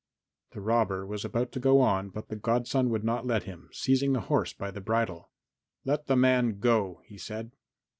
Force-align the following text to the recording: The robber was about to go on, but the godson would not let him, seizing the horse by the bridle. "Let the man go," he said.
The 0.53 0.61
robber 0.61 1.05
was 1.05 1.23
about 1.23 1.51
to 1.51 1.59
go 1.59 1.79
on, 1.79 2.09
but 2.09 2.29
the 2.29 2.35
godson 2.35 2.89
would 2.89 3.03
not 3.03 3.27
let 3.27 3.43
him, 3.43 3.69
seizing 3.71 4.13
the 4.13 4.21
horse 4.21 4.51
by 4.51 4.71
the 4.71 4.81
bridle. 4.81 5.29
"Let 5.85 6.07
the 6.07 6.15
man 6.15 6.57
go," 6.57 7.01
he 7.05 7.19
said. 7.19 7.51